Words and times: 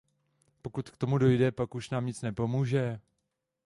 Pokud 0.61 0.89
k 0.89 0.97
tomu 0.97 1.17
dojde, 1.17 1.51
pak 1.51 1.75
už 1.75 1.89
nám 1.89 2.05
nic 2.05 2.21
nepomůže. 2.21 2.99